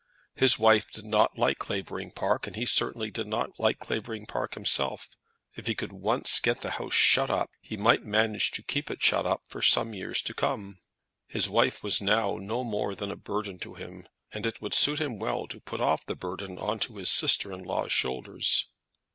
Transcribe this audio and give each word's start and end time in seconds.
His 0.33 0.57
wife 0.57 0.89
did 0.89 1.05
not 1.05 1.37
like 1.37 1.59
Clavering 1.59 2.09
Park, 2.13 2.47
and 2.47 2.55
he 2.55 2.65
certainly 2.65 3.11
did 3.11 3.27
not 3.27 3.59
like 3.59 3.77
Clavering 3.77 4.25
Park 4.25 4.55
himself. 4.55 5.07
If 5.53 5.67
he 5.67 5.75
could 5.75 5.93
once 5.93 6.39
get 6.39 6.61
the 6.61 6.71
house 6.71 6.95
shut 6.95 7.29
up, 7.29 7.51
he 7.61 7.77
might 7.77 8.03
manage 8.03 8.49
to 8.53 8.63
keep 8.63 8.89
it 8.89 9.03
shut 9.03 9.39
for 9.47 9.61
some 9.61 9.93
years 9.93 10.23
to 10.23 10.33
come. 10.33 10.79
His 11.27 11.47
wife 11.47 11.83
was 11.83 12.01
now 12.01 12.37
no 12.39 12.63
more 12.63 12.95
than 12.95 13.11
a 13.11 13.15
burden 13.15 13.59
to 13.59 13.75
him, 13.75 14.07
and 14.31 14.47
it 14.47 14.59
would 14.59 14.73
suit 14.73 14.99
him 14.99 15.19
well 15.19 15.45
to 15.47 15.59
put 15.61 15.79
off 15.79 16.03
the 16.07 16.15
burden 16.15 16.57
on 16.57 16.79
to 16.79 16.95
his 16.95 17.11
sister 17.11 17.53
in 17.53 17.61
law's 17.61 17.91
shoulders. 17.91 18.69